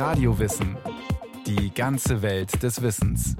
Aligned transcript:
Radiowissen. 0.00 0.78
Die 1.46 1.74
ganze 1.74 2.22
Welt 2.22 2.62
des 2.62 2.80
Wissens. 2.80 3.36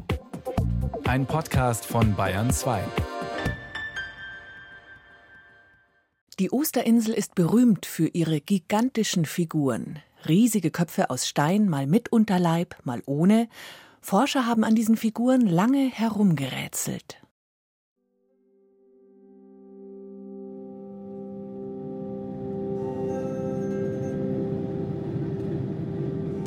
Ein 1.05 1.25
Podcast 1.25 1.87
von 1.87 2.15
Bayern 2.15 2.51
2. 2.51 2.85
Die 6.39 6.53
Osterinsel 6.53 7.15
ist 7.15 7.35
berühmt 7.35 7.87
für 7.87 8.09
ihre 8.09 8.43
gigantischen 8.43 9.25
Figuren. 9.25 10.01
Riesige 10.29 10.71
Köpfe 10.71 11.09
aus 11.09 11.27
Stein, 11.27 11.67
mal 11.67 11.87
mit 11.87 12.13
Unterleib, 12.13 12.77
mal 12.85 13.03
ohne. 13.07 13.49
Forscher 14.03 14.45
haben 14.45 14.63
an 14.63 14.75
diesen 14.75 14.99
Figuren 14.99 15.47
lange 15.47 15.89
herumgerätselt. 15.89 17.23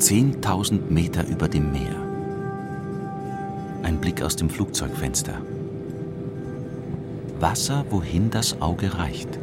Zehntausend 0.04 0.92
Meter 0.92 1.26
über 1.30 1.48
dem 1.48 1.72
Meer. 1.72 1.96
Ein 3.84 4.02
Blick 4.02 4.22
aus 4.22 4.36
dem 4.36 4.50
Flugzeugfenster. 4.50 5.42
Wasser, 7.40 7.86
wohin 7.90 8.30
das 8.30 8.62
Auge 8.62 8.98
reicht. 8.98 9.40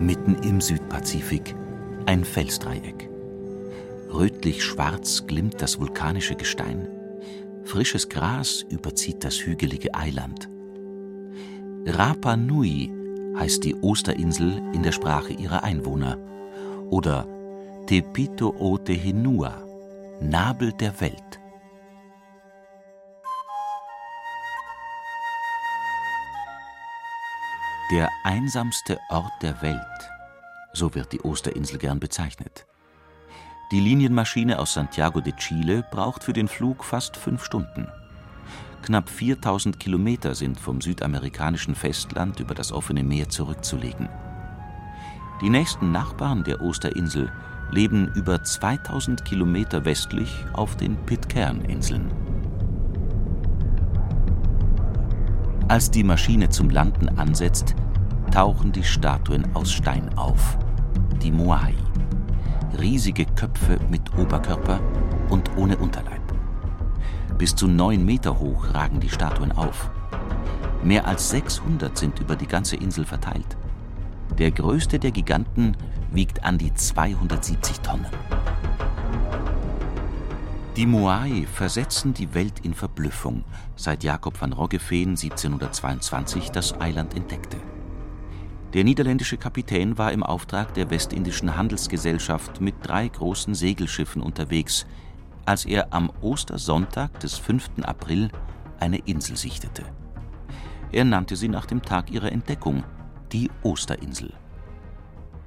Mitten 0.00 0.36
im 0.44 0.62
Südpazifik 0.62 1.54
ein 2.06 2.24
Felsdreieck. 2.24 3.10
Rötlich-schwarz 4.10 5.26
glimmt 5.26 5.60
das 5.60 5.78
vulkanische 5.78 6.36
Gestein. 6.36 6.88
Frisches 7.64 8.08
Gras 8.08 8.64
überzieht 8.70 9.24
das 9.24 9.44
hügelige 9.44 9.94
Eiland. 9.94 10.48
Rapa 11.86 12.34
Nui 12.34 12.90
heißt 13.36 13.62
die 13.62 13.74
Osterinsel 13.82 14.56
in 14.72 14.82
der 14.82 14.92
Sprache 14.92 15.34
ihrer 15.34 15.64
Einwohner. 15.64 16.16
Oder 16.88 17.26
Tepito 17.86 18.54
o 18.58 18.78
Tehenua, 18.78 19.62
Nabel 20.18 20.72
der 20.72 20.98
Welt. 21.02 21.40
Der 27.92 28.08
einsamste 28.24 28.98
Ort 29.10 29.32
der 29.42 29.60
Welt, 29.60 29.78
so 30.72 30.94
wird 30.94 31.12
die 31.12 31.22
Osterinsel 31.22 31.78
gern 31.78 32.00
bezeichnet. 32.00 32.64
Die 33.72 33.80
Linienmaschine 33.80 34.58
aus 34.58 34.72
Santiago 34.72 35.20
de 35.20 35.34
Chile 35.36 35.84
braucht 35.90 36.24
für 36.24 36.32
den 36.32 36.48
Flug 36.48 36.82
fast 36.82 37.18
fünf 37.18 37.44
Stunden. 37.44 37.88
Knapp 38.84 39.08
4000 39.08 39.80
Kilometer 39.80 40.34
sind 40.34 40.60
vom 40.60 40.82
südamerikanischen 40.82 41.74
Festland 41.74 42.38
über 42.38 42.54
das 42.54 42.70
offene 42.70 43.02
Meer 43.02 43.30
zurückzulegen. 43.30 44.10
Die 45.40 45.48
nächsten 45.48 45.90
Nachbarn 45.90 46.44
der 46.44 46.60
Osterinsel 46.60 47.32
leben 47.70 48.12
über 48.14 48.42
2000 48.42 49.24
Kilometer 49.24 49.86
westlich 49.86 50.44
auf 50.52 50.76
den 50.76 50.96
Pitcairn-Inseln. 51.06 52.10
Als 55.66 55.90
die 55.90 56.04
Maschine 56.04 56.50
zum 56.50 56.68
Landen 56.68 57.08
ansetzt, 57.18 57.74
tauchen 58.32 58.70
die 58.70 58.84
Statuen 58.84 59.46
aus 59.56 59.72
Stein 59.72 60.12
auf, 60.18 60.58
die 61.22 61.32
Moai. 61.32 61.72
Riesige 62.78 63.24
Köpfe 63.24 63.78
mit 63.88 64.02
Oberkörper 64.18 64.78
und 65.30 65.56
ohne 65.56 65.78
Unterleib. 65.78 66.13
Bis 67.38 67.56
zu 67.56 67.66
neun 67.66 68.04
Meter 68.04 68.38
hoch 68.38 68.72
ragen 68.72 69.00
die 69.00 69.08
Statuen 69.08 69.52
auf. 69.52 69.90
Mehr 70.84 71.06
als 71.06 71.30
600 71.30 71.96
sind 71.98 72.20
über 72.20 72.36
die 72.36 72.46
ganze 72.46 72.76
Insel 72.76 73.04
verteilt. 73.04 73.56
Der 74.38 74.50
größte 74.50 74.98
der 74.98 75.10
Giganten 75.10 75.76
wiegt 76.12 76.44
an 76.44 76.58
die 76.58 76.72
270 76.72 77.80
Tonnen. 77.80 78.06
Die 80.76 80.86
Moai 80.86 81.46
versetzen 81.52 82.14
die 82.14 82.34
Welt 82.34 82.60
in 82.62 82.74
Verblüffung, 82.74 83.44
seit 83.76 84.04
Jakob 84.04 84.40
van 84.40 84.52
Roggeveen 84.52 85.10
1722 85.10 86.50
das 86.50 86.80
Eiland 86.80 87.14
entdeckte. 87.16 87.56
Der 88.74 88.82
niederländische 88.82 89.36
Kapitän 89.36 89.98
war 89.98 90.12
im 90.12 90.24
Auftrag 90.24 90.74
der 90.74 90.90
Westindischen 90.90 91.56
Handelsgesellschaft 91.56 92.60
mit 92.60 92.74
drei 92.82 93.06
großen 93.06 93.54
Segelschiffen 93.54 94.20
unterwegs, 94.20 94.84
als 95.46 95.64
er 95.64 95.92
am 95.92 96.10
Ostersonntag 96.20 97.20
des 97.20 97.36
5. 97.38 97.70
April 97.82 98.30
eine 98.78 98.98
Insel 98.98 99.36
sichtete. 99.36 99.84
Er 100.92 101.04
nannte 101.04 101.36
sie 101.36 101.48
nach 101.48 101.66
dem 101.66 101.82
Tag 101.82 102.10
ihrer 102.10 102.30
Entdeckung 102.30 102.84
die 103.32 103.50
Osterinsel. 103.62 104.32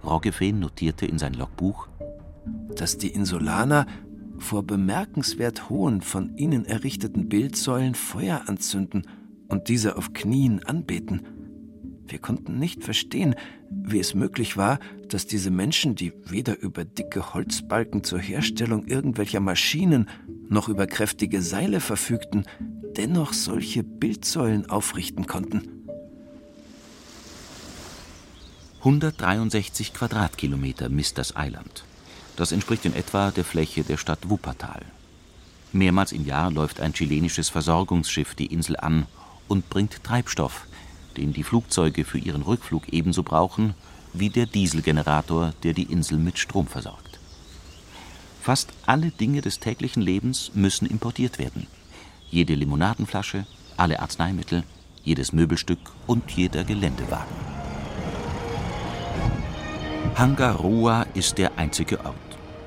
Roggeveen 0.04 0.60
notierte 0.60 1.06
in 1.06 1.18
sein 1.18 1.34
Logbuch, 1.34 1.88
dass 2.76 2.98
die 2.98 3.10
Insulaner 3.10 3.86
vor 4.38 4.64
bemerkenswert 4.64 5.70
hohen, 5.70 6.02
von 6.02 6.38
ihnen 6.38 6.66
errichteten 6.66 7.28
Bildsäulen 7.28 7.96
Feuer 7.96 8.44
anzünden 8.48 9.08
und 9.48 9.70
diese 9.70 9.98
auf 9.98 10.14
Knien 10.14 10.64
anbeten. 10.64 11.26
Wir 12.08 12.20
konnten 12.20 12.58
nicht 12.58 12.84
verstehen, 12.84 13.36
wie 13.70 14.00
es 14.00 14.14
möglich 14.14 14.58
war, 14.58 14.80
dass 15.10 15.28
diese 15.28 15.52
Menschen, 15.52 15.96
die 15.96 16.14
weder 16.26 16.60
über 16.60 16.86
dicke 16.86 17.34
Holzbalken 17.34 18.04
zur 18.04 18.20
Herstellung 18.20 18.86
irgendwelcher 18.88 19.40
Maschinen 19.40 20.10
noch 20.50 20.70
über 20.70 20.88
kräftige 20.88 21.42
Seile 21.42 21.80
verfügten, 21.80 22.46
dennoch 22.96 23.34
solche 23.34 23.84
Bildsäulen 23.84 24.70
aufrichten 24.70 25.28
konnten. 25.28 25.78
163 28.80 29.94
Quadratkilometer 29.94 30.88
misst 30.88 31.18
das 31.18 31.36
Eiland. 31.36 31.84
Das 32.38 32.52
entspricht 32.52 32.86
in 32.86 32.94
etwa 32.94 33.32
der 33.32 33.44
Fläche 33.44 33.84
der 33.84 33.98
Stadt 33.98 34.30
Wuppertal. 34.30 34.84
Mehrmals 35.74 36.12
im 36.12 36.26
Jahr 36.26 36.52
läuft 36.52 36.80
ein 36.80 36.94
chilenisches 36.94 37.50
Versorgungsschiff 37.50 38.36
die 38.36 38.46
Insel 38.46 38.78
an 38.78 39.06
und 39.48 39.70
bringt 39.70 40.04
Treibstoff, 40.04 40.68
den 41.18 41.34
die 41.34 41.44
Flugzeuge 41.44 42.06
für 42.06 42.20
ihren 42.20 42.44
Rückflug 42.44 42.90
ebenso 42.90 43.24
brauchen 43.24 43.74
wie 44.14 44.30
der 44.30 44.46
Dieselgenerator, 44.46 45.54
der 45.64 45.74
die 45.74 45.92
Insel 45.92 46.18
mit 46.18 46.40
Strom 46.40 46.68
versorgt. 46.68 47.20
Fast 48.42 48.70
alle 48.86 49.12
Dinge 49.12 49.42
des 49.42 49.60
täglichen 49.60 50.02
Lebens 50.02 50.52
müssen 50.54 50.88
importiert 50.88 51.38
werden. 51.38 51.68
Jede 52.30 52.56
Limonadenflasche, 52.56 53.46
alle 53.76 54.00
Arzneimittel, 54.00 54.64
jedes 55.04 55.34
Möbelstück 55.34 55.80
und 56.06 56.32
jeder 56.32 56.64
Geländewagen. 56.64 57.36
Hangaroa 60.16 61.04
ist 61.14 61.38
der 61.38 61.58
einzige 61.58 62.04
Ort. 62.04 62.16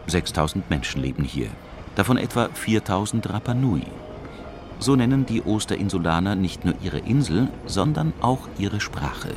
6000 0.07 0.69
Menschen 0.71 1.03
leben 1.03 1.25
hier, 1.25 1.51
davon 1.95 2.17
etwa 2.17 2.49
4000 2.49 3.29
Rapa 3.29 3.55
Nui. 3.55 3.83
So 4.81 4.97
nennen 4.97 5.27
die 5.27 5.45
Osterinsulaner 5.45 6.35
nicht 6.35 6.65
nur 6.65 6.75
ihre 6.83 6.99
Insel, 6.99 7.49
sondern 7.67 8.15
auch 8.23 8.49
ihre 8.59 8.81
Sprache. 8.81 9.35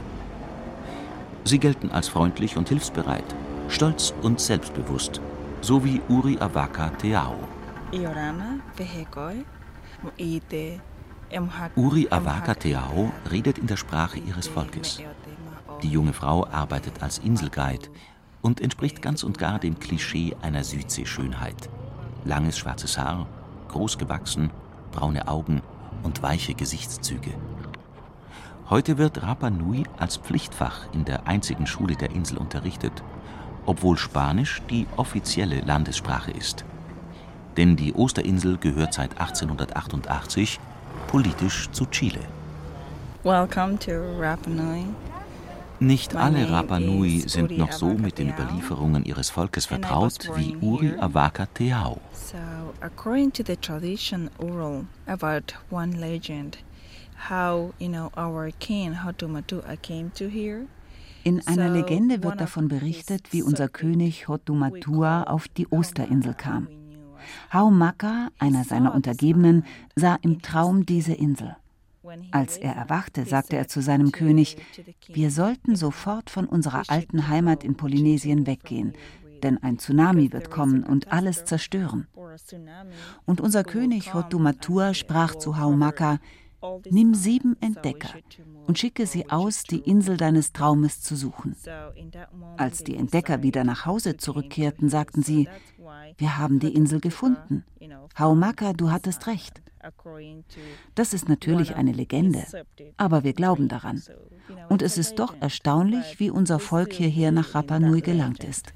Sie 1.44 1.60
gelten 1.60 1.92
als 1.92 2.08
freundlich 2.08 2.56
und 2.56 2.70
hilfsbereit, 2.70 3.36
stolz 3.68 4.14
und 4.22 4.40
selbstbewusst, 4.40 5.20
so 5.60 5.84
wie 5.84 6.02
Uri 6.08 6.38
Awaka 6.40 6.90
Teao. 6.92 7.36
Uri 11.76 12.08
Awaka 12.10 12.54
Teao 12.54 13.12
redet 13.30 13.58
in 13.58 13.68
der 13.68 13.78
Sprache 13.78 14.20
ihres 14.20 14.48
Volkes. 14.48 15.02
Die 15.82 15.90
junge 15.90 16.14
Frau 16.14 16.48
arbeitet 16.48 17.04
als 17.04 17.18
Inselguide 17.18 17.90
und 18.42 18.62
entspricht 18.62 19.02
ganz 19.02 19.24
und 19.24 19.38
gar 19.38 19.60
dem 19.60 19.78
Klischee 19.78 20.38
einer 20.42 20.64
Südseeschönheit. 20.64 21.70
Langes 22.24 22.58
schwarzes 22.58 22.98
Haar, 22.98 23.28
groß 23.68 23.98
gewachsen, 23.98 24.50
braune 24.94 25.28
Augen 25.28 25.62
und 26.04 26.24
weiche 26.24 26.54
Gesichtszüge. 26.54 27.34
Heute 28.70 28.98
wird 28.98 29.22
Rapa 29.24 29.50
Nui 29.50 29.84
als 29.98 30.18
Pflichtfach 30.18 30.86
in 30.94 31.04
der 31.04 31.28
einzigen 31.28 31.68
Schule 31.68 31.96
der 31.96 32.12
Insel 32.12 32.38
unterrichtet, 32.38 33.04
obwohl 33.66 33.98
Spanisch 33.98 34.62
die 34.70 34.88
offizielle 34.96 35.60
Landessprache 35.62 36.32
ist. 36.32 36.64
Denn 37.58 37.76
die 37.76 37.94
Osterinsel 37.94 38.58
gehört 38.58 38.94
seit 38.94 39.20
1888 39.20 40.60
politisch 41.08 41.70
zu 41.72 41.86
Chile. 41.88 42.22
Welcome 43.24 43.78
to 43.80 43.92
Rapa 44.20 44.50
Nui. 44.50 44.86
Nicht 45.84 46.16
alle 46.16 46.50
Rapa 46.50 46.80
Nui 46.80 47.20
sind 47.28 47.58
noch 47.58 47.74
so 47.74 47.88
mit 47.88 48.18
den 48.18 48.30
Überlieferungen 48.30 49.04
ihres 49.04 49.30
Volkes 49.30 49.66
vertraut 49.66 50.30
wie 50.38 50.56
Uri 50.62 50.94
Awaka 50.98 51.46
Teao. 51.48 52.00
So, 52.14 52.38
according 52.80 53.34
to 53.34 53.44
the 53.46 53.58
tradition 53.58 54.30
oral 54.38 54.86
about 55.08 55.54
one 55.70 56.00
legend, 56.00 56.60
how 57.30 57.74
you 57.80 57.90
know 57.90 58.10
our 58.16 58.50
king 58.60 59.04
Hotumatua 59.04 59.76
came 59.82 60.10
to 60.14 60.30
here. 60.30 60.68
In 61.26 61.46
einer 61.46 61.68
Legende 61.68 62.24
wird 62.24 62.40
davon 62.40 62.70
berichtet, 62.70 63.34
wie 63.34 63.44
unser 63.44 63.68
König 63.68 64.30
Hotumatua 64.30 65.24
auf 65.24 65.50
die 65.50 65.70
Osterinsel 65.70 66.34
kam. 66.34 66.70
Haumaka, 67.52 68.30
einer 68.40 68.64
seiner 68.64 68.96
Untergebenen, 68.96 69.66
sah 69.98 70.18
im 70.22 70.42
Traum 70.42 70.86
diese 70.86 71.14
Insel. 71.14 71.58
Als 72.32 72.58
er 72.58 72.74
erwachte, 72.74 73.26
sagte 73.26 73.56
er 73.56 73.68
zu 73.68 73.82
seinem 73.82 74.12
König, 74.12 74.58
wir 75.08 75.32
sollten 75.32 75.76
sofort 75.76 76.30
von 76.30 76.46
unserer 76.46 76.84
alten 76.88 77.28
Heimat 77.28 77.64
in 77.64 77.76
Polynesien 77.76 78.46
weggehen, 78.46 78.94
denn 79.42 79.62
ein 79.62 79.80
Tsunami 79.80 80.32
wird 80.32 80.50
kommen 80.50 80.84
und 80.84 81.12
alles 81.12 81.46
zerstören. 81.46 82.08
Und 83.26 83.42
unser 83.42 83.64
König 83.64 84.14
Hotumatua 84.14 84.94
sprach 84.94 85.36
zu 85.36 85.58
Haumaka, 85.58 86.20
Nimm 86.90 87.14
sieben 87.14 87.58
Entdecker 87.60 88.14
und 88.68 88.80
schicke 88.80 89.06
sie 89.06 89.30
aus, 89.30 89.64
die 89.64 89.80
Insel 89.80 90.16
deines 90.16 90.54
Traumes 90.54 91.02
zu 91.02 91.18
suchen. 91.18 91.58
Als 92.56 92.86
die 92.86 92.96
Entdecker 92.96 93.44
wieder 93.44 93.66
nach 93.66 93.86
Hause 93.86 94.16
zurückkehrten, 94.16 94.88
sagten 94.88 95.24
sie, 95.24 95.50
wir 96.18 96.38
haben 96.38 96.60
die 96.60 96.74
Insel 96.74 97.02
gefunden. 97.02 97.66
Haumaka, 98.18 98.72
du 98.74 98.92
hattest 98.92 99.28
recht. 99.28 99.63
Das 100.96 101.14
ist 101.14 101.30
natürlich 101.30 101.76
eine 101.76 101.92
Legende, 101.92 102.44
aber 102.98 103.24
wir 103.24 103.34
glauben 103.34 103.68
daran. 103.68 104.02
Und 104.70 104.82
es 104.82 104.98
ist 104.98 105.20
doch 105.20 105.36
erstaunlich, 105.40 106.20
wie 106.20 106.30
unser 106.30 106.60
Volk 106.60 106.94
hierher 106.94 107.32
nach 107.32 107.56
Rapa 107.56 107.80
Nui 107.80 108.02
gelangt 108.02 108.44
ist. 108.44 108.74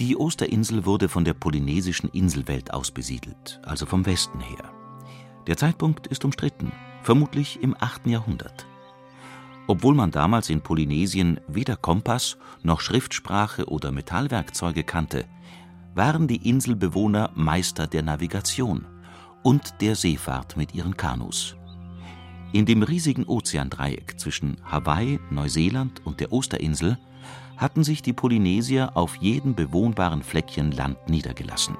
Die 0.00 0.16
Osterinsel 0.16 0.86
wurde 0.86 1.08
von 1.08 1.24
der 1.24 1.34
polynesischen 1.34 2.08
Inselwelt 2.10 2.72
aus 2.72 2.90
besiedelt, 2.90 3.60
also 3.62 3.84
vom 3.84 4.06
Westen 4.06 4.40
her. 4.40 4.72
Der 5.46 5.56
Zeitpunkt 5.56 6.06
ist 6.06 6.24
umstritten, 6.24 6.72
vermutlich 7.02 7.62
im 7.62 7.76
8. 7.78 8.06
Jahrhundert. 8.06 8.66
Obwohl 9.70 9.94
man 9.94 10.10
damals 10.10 10.50
in 10.50 10.62
Polynesien 10.62 11.38
weder 11.46 11.76
Kompass 11.76 12.36
noch 12.64 12.80
Schriftsprache 12.80 13.66
oder 13.66 13.92
Metallwerkzeuge 13.92 14.82
kannte, 14.82 15.26
waren 15.94 16.26
die 16.26 16.48
Inselbewohner 16.48 17.30
Meister 17.36 17.86
der 17.86 18.02
Navigation 18.02 18.84
und 19.44 19.80
der 19.80 19.94
Seefahrt 19.94 20.56
mit 20.56 20.74
ihren 20.74 20.96
Kanus. 20.96 21.54
In 22.52 22.66
dem 22.66 22.82
riesigen 22.82 23.26
Ozeandreieck 23.26 24.18
zwischen 24.18 24.56
Hawaii, 24.64 25.20
Neuseeland 25.30 26.04
und 26.04 26.18
der 26.18 26.32
Osterinsel 26.32 26.98
hatten 27.56 27.84
sich 27.84 28.02
die 28.02 28.12
Polynesier 28.12 28.96
auf 28.96 29.14
jedem 29.20 29.54
bewohnbaren 29.54 30.24
Fleckchen 30.24 30.72
Land 30.72 31.08
niedergelassen. 31.08 31.76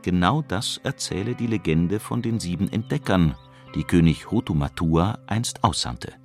Genau 0.00 0.40
das 0.40 0.80
erzähle 0.84 1.34
die 1.34 1.48
Legende 1.48 2.00
von 2.00 2.22
den 2.22 2.40
sieben 2.40 2.72
Entdeckern, 2.72 3.34
die 3.74 3.84
König 3.84 4.30
Hotumatua 4.30 5.18
einst 5.26 5.62
aussandte. 5.64 6.21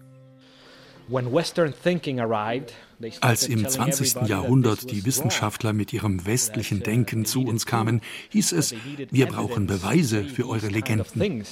Als 3.21 3.47
im 3.47 3.67
20. 3.67 4.27
Jahrhundert 4.27 4.91
die 4.91 5.05
Wissenschaftler 5.05 5.73
mit 5.73 5.93
ihrem 5.93 6.25
westlichen 6.25 6.81
Denken 6.81 7.25
zu 7.25 7.43
uns 7.43 7.65
kamen, 7.65 8.01
hieß 8.29 8.51
es, 8.53 8.73
wir 9.11 9.27
brauchen 9.27 9.67
Beweise 9.67 10.23
für 10.23 10.47
eure 10.47 10.67
Legenden. 10.67 11.43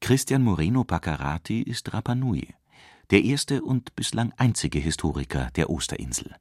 Christian 0.00 0.42
Moreno 0.42 0.84
Baccarati 0.84 1.60
ist 1.62 1.92
Rapanui 1.92 2.54
der 3.10 3.24
erste 3.24 3.62
und 3.62 3.94
bislang 3.96 4.32
einzige 4.36 4.78
Historiker 4.78 5.48
der 5.56 5.68
Osterinsel. 5.70 6.34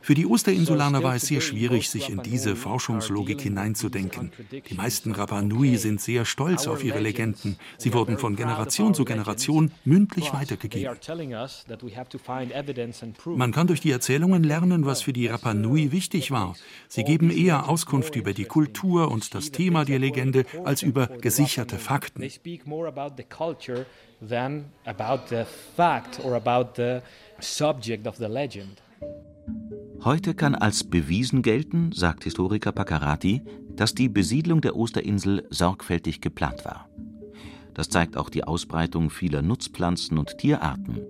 Für 0.00 0.14
die 0.14 0.26
Osterinsulaner 0.26 1.02
war 1.02 1.14
es 1.14 1.26
sehr 1.26 1.40
schwierig, 1.40 1.90
sich 1.90 2.08
in 2.08 2.22
diese 2.22 2.56
Forschungslogik 2.56 3.40
hineinzudenken. 3.40 4.32
Die 4.68 4.74
meisten 4.74 5.12
Rapa 5.12 5.42
Nui 5.42 5.76
sind 5.76 6.00
sehr 6.00 6.24
stolz 6.24 6.66
auf 6.66 6.84
ihre 6.84 7.00
Legenden. 7.00 7.58
Sie 7.76 7.92
wurden 7.92 8.18
von 8.18 8.36
Generation 8.36 8.94
zu 8.94 9.04
Generation 9.04 9.72
mündlich 9.84 10.32
weitergegeben. 10.32 10.96
Man 13.26 13.52
kann 13.52 13.66
durch 13.66 13.80
die 13.80 13.90
Erzählungen 13.90 14.44
lernen, 14.44 14.86
was 14.86 15.02
für 15.02 15.12
die 15.12 15.26
Rapa 15.26 15.54
Nui 15.54 15.92
wichtig 15.92 16.30
war. 16.30 16.54
Sie 16.88 17.04
geben 17.04 17.30
eher 17.30 17.68
Auskunft 17.68 18.16
über 18.16 18.32
die 18.32 18.44
Kultur 18.44 19.10
und 19.10 19.34
das 19.34 19.50
Thema 19.50 19.84
der 19.84 19.98
Legende 19.98 20.44
als 20.64 20.82
über 20.82 21.06
gesicherte 21.06 21.78
Fakten 21.78 22.22
than 24.26 24.66
about 24.86 25.28
the 25.28 25.44
fact 25.76 26.20
or 26.24 26.34
about 26.34 26.74
the 26.76 27.02
subject 27.40 28.06
of 28.06 28.16
the 28.16 28.28
legend. 28.28 28.82
Heute 30.04 30.34
kann 30.34 30.54
als 30.54 30.84
bewiesen 30.84 31.42
gelten, 31.42 31.92
sagt 31.92 32.24
Historiker 32.24 32.72
Paccarati, 32.72 33.42
dass 33.74 33.94
die 33.94 34.08
Besiedlung 34.08 34.60
der 34.60 34.76
Osterinsel 34.76 35.46
sorgfältig 35.50 36.20
geplant 36.20 36.64
war. 36.64 36.88
Das 37.74 37.88
zeigt 37.88 38.16
auch 38.16 38.30
die 38.30 38.44
Ausbreitung 38.44 39.10
vieler 39.10 39.42
Nutzpflanzen 39.42 40.18
und 40.18 40.38
Tierarten, 40.38 41.00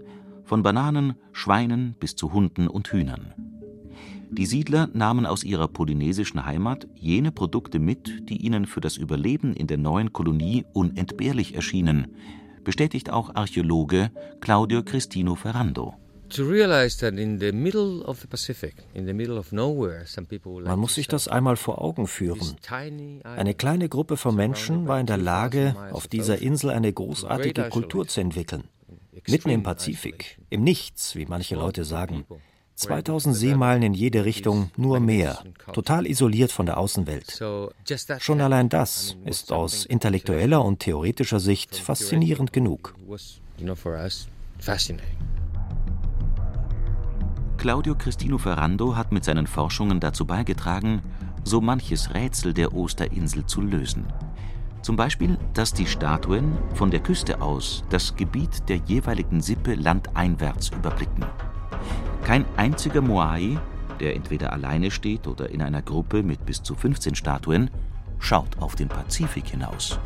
von 0.44 0.62
Bananen, 0.62 1.14
Schweinen 1.32 1.94
bis 2.00 2.16
zu 2.16 2.32
Hunden 2.32 2.68
und 2.68 2.88
Hühnern. 2.88 3.34
Die 4.30 4.46
Siedler 4.46 4.88
nahmen 4.92 5.24
aus 5.24 5.44
ihrer 5.44 5.68
polynesischen 5.68 6.44
Heimat 6.44 6.86
jene 6.94 7.32
Produkte 7.32 7.78
mit, 7.78 8.28
die 8.28 8.44
ihnen 8.44 8.66
für 8.66 8.80
das 8.80 8.98
Überleben 8.98 9.54
in 9.54 9.66
der 9.66 9.78
neuen 9.78 10.12
Kolonie 10.12 10.66
unentbehrlich 10.74 11.54
erschienen, 11.54 12.08
bestätigt 12.68 13.08
auch 13.08 13.34
Archäologe 13.34 14.10
Claudio 14.42 14.82
Cristino 14.82 15.36
Ferrando. 15.36 15.94
Man 20.70 20.78
muss 20.78 20.94
sich 20.94 21.08
das 21.08 21.28
einmal 21.28 21.56
vor 21.56 21.80
Augen 21.80 22.06
führen. 22.06 22.56
Eine 23.24 23.54
kleine 23.54 23.88
Gruppe 23.88 24.18
von 24.18 24.36
Menschen 24.36 24.86
war 24.86 25.00
in 25.00 25.06
der 25.06 25.16
Lage, 25.16 25.76
auf 25.92 26.08
dieser 26.08 26.42
Insel 26.42 26.68
eine 26.68 26.92
großartige 26.92 27.70
Kultur 27.70 28.06
zu 28.06 28.20
entwickeln. 28.20 28.64
Mitten 29.26 29.48
im 29.48 29.62
Pazifik, 29.62 30.38
im 30.50 30.62
Nichts, 30.62 31.16
wie 31.16 31.24
manche 31.24 31.54
Leute 31.54 31.86
sagen. 31.86 32.26
2000 32.78 33.34
Seemeilen 33.34 33.82
in 33.82 33.92
jede 33.92 34.24
Richtung, 34.24 34.70
nur 34.76 35.00
Meer, 35.00 35.38
total 35.72 36.06
isoliert 36.06 36.52
von 36.52 36.64
der 36.64 36.78
Außenwelt. 36.78 37.42
Schon 38.20 38.40
allein 38.40 38.68
das 38.68 39.16
ist 39.24 39.52
aus 39.52 39.84
intellektueller 39.84 40.64
und 40.64 40.78
theoretischer 40.78 41.40
Sicht 41.40 41.74
faszinierend 41.74 42.52
genug. 42.52 42.94
Claudio 47.56 47.96
Cristino 47.96 48.38
Ferrando 48.38 48.94
hat 48.94 49.10
mit 49.10 49.24
seinen 49.24 49.48
Forschungen 49.48 49.98
dazu 49.98 50.24
beigetragen, 50.24 51.02
so 51.42 51.60
manches 51.60 52.14
Rätsel 52.14 52.54
der 52.54 52.72
Osterinsel 52.72 53.44
zu 53.44 53.60
lösen. 53.60 54.06
Zum 54.82 54.94
Beispiel, 54.94 55.36
dass 55.52 55.72
die 55.72 55.86
Statuen 55.86 56.56
von 56.74 56.92
der 56.92 57.00
Küste 57.00 57.42
aus 57.42 57.82
das 57.90 58.14
Gebiet 58.14 58.68
der 58.68 58.76
jeweiligen 58.76 59.40
Sippe 59.40 59.74
landeinwärts 59.74 60.68
überblicken. 60.68 61.26
Kein 62.28 62.44
einziger 62.58 63.00
Moai, 63.00 63.56
der 64.00 64.14
entweder 64.14 64.52
alleine 64.52 64.90
steht 64.90 65.26
oder 65.26 65.48
in 65.48 65.62
einer 65.62 65.80
Gruppe 65.80 66.22
mit 66.22 66.44
bis 66.44 66.62
zu 66.62 66.74
15 66.74 67.14
Statuen, 67.14 67.70
schaut 68.18 68.58
auf 68.58 68.74
den 68.74 68.88
Pazifik 68.88 69.46
hinaus. 69.46 69.98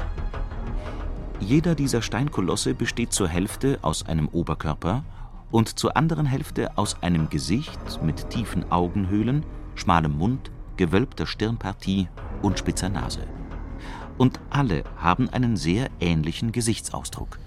Jeder 1.40 1.74
dieser 1.74 2.00
Steinkolosse 2.00 2.74
besteht 2.74 3.12
zur 3.12 3.26
Hälfte 3.26 3.80
aus 3.82 4.06
einem 4.06 4.28
Oberkörper 4.28 5.02
und 5.50 5.80
zur 5.80 5.96
anderen 5.96 6.24
Hälfte 6.24 6.78
aus 6.78 7.02
einem 7.02 7.28
Gesicht 7.28 8.00
mit 8.04 8.30
tiefen 8.30 8.70
Augenhöhlen, 8.70 9.44
schmalem 9.74 10.16
Mund, 10.16 10.52
gewölbter 10.76 11.26
Stirnpartie 11.26 12.06
und 12.40 12.56
spitzer 12.56 12.88
Nase. 12.88 13.26
Und 14.16 14.38
alle 14.48 14.84
haben 14.96 15.28
einen 15.28 15.56
sehr 15.56 15.88
ähnlichen 15.98 16.52
Gesichtsausdruck. 16.52 17.40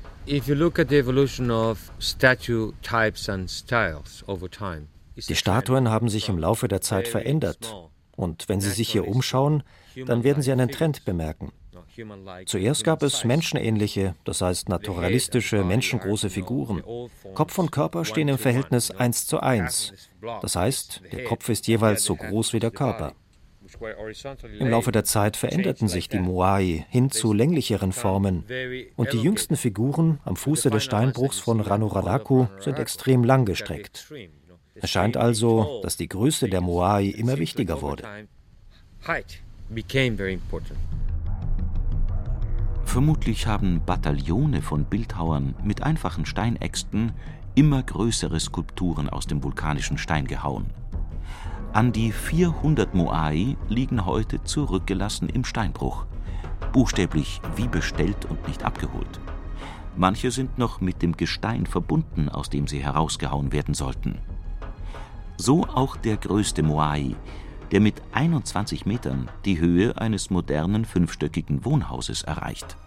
Die 5.16 5.36
Statuen 5.36 5.90
haben 5.90 6.10
sich 6.10 6.30
im 6.30 6.40
Laufe 6.40 6.68
der 6.68 6.82
Zeit 6.82 7.08
verändert. 7.08 7.76
Und 8.16 8.50
wenn 8.50 8.60
Sie 8.60 8.72
sich 8.72 8.90
hier 8.90 9.08
umschauen, 9.08 9.62
dann 10.08 10.24
werden 10.24 10.42
Sie 10.42 10.52
einen 10.52 10.70
Trend 10.70 11.06
bemerken. 11.06 11.52
Zuerst 12.48 12.84
gab 12.84 13.04
es 13.04 13.24
menschenähnliche, 13.24 14.16
das 14.24 14.42
heißt 14.42 14.68
naturalistische, 14.68 15.64
menschengroße 15.64 16.32
Figuren. 16.32 16.84
Kopf 17.36 17.60
und 17.60 17.72
Körper 17.72 18.04
stehen 18.04 18.28
im 18.28 18.40
Verhältnis 18.40 18.90
1 18.90 19.28
zu 19.28 19.42
1. 19.42 19.94
Das 20.42 20.56
heißt, 20.56 21.04
der 21.12 21.24
Kopf 21.26 21.50
ist 21.50 21.68
jeweils 21.68 22.04
so 22.04 22.16
groß 22.16 22.54
wie 22.54 22.60
der 22.60 22.72
Körper. 22.72 23.14
Im 24.60 24.70
Laufe 24.70 24.92
der 24.92 25.04
Zeit 25.04 25.38
veränderten 25.38 25.88
sich 25.88 26.10
die 26.10 26.20
Moai 26.20 26.86
hin 26.90 27.12
zu 27.12 27.34
länglicheren 27.34 27.92
Formen 27.92 28.44
und 28.96 29.14
die 29.14 29.22
jüngsten 29.22 29.56
Figuren 29.56 30.20
am 30.24 30.36
Fuße 30.36 30.70
des 30.70 30.84
Steinbruchs 30.84 31.40
von 31.40 31.60
Ranuraraku 31.60 32.48
sind 32.60 32.80
extrem 32.80 33.24
langgestreckt. 33.24 34.12
Es 34.76 34.90
scheint 34.90 35.18
also, 35.18 35.82
dass 35.84 35.98
die 35.98 36.10
Größe 36.10 36.50
der 36.50 36.62
Moai 36.62 37.06
immer 37.06 37.38
wichtiger 37.38 37.82
wurde. 37.82 38.04
Vermutlich 42.86 43.48
haben 43.48 43.82
Bataillone 43.86 44.62
von 44.62 44.86
Bildhauern 44.86 45.56
mit 45.64 45.84
einfachen 45.84 46.26
Steinäxten 46.26 47.14
immer 47.56 47.84
größere 47.84 48.40
Skulpturen 48.40 49.10
aus 49.10 49.28
dem 49.28 49.44
vulkanischen 49.44 49.98
Stein 49.98 50.28
gehauen. 50.28 50.68
An 51.76 51.92
die 51.92 52.14
400 52.14 52.94
Moai 52.96 53.58
liegen 53.68 54.06
heute 54.06 54.42
zurückgelassen 54.42 55.28
im 55.28 55.44
Steinbruch, 55.44 56.06
buchstäblich 56.72 57.42
wie 57.58 57.68
bestellt 57.68 58.24
und 58.24 58.48
nicht 58.48 58.64
abgeholt. 58.64 59.20
Manche 59.98 60.32
sind 60.32 60.58
noch 60.58 60.80
mit 60.80 61.02
dem 61.02 61.18
Gestein 61.18 61.66
verbunden, 61.66 62.30
aus 62.30 62.50
dem 62.50 62.66
sie 62.70 62.82
herausgehauen 62.82 63.52
werden 63.52 63.74
sollten. 63.74 64.20
So 65.36 65.66
auch 65.66 65.98
der 65.98 66.16
größte 66.16 66.64
Moai, 66.64 67.18
der 67.72 67.82
mit 67.82 68.02
21 68.14 68.86
Metern 68.86 69.30
die 69.44 69.60
Höhe 69.60 69.98
eines 69.98 70.30
modernen 70.30 70.86
fünfstöckigen 70.86 71.66
Wohnhauses 71.66 72.24
erreicht. 72.24 72.78